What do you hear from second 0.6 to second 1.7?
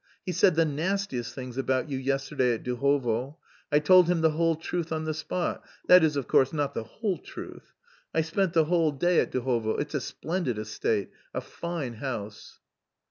nastiest things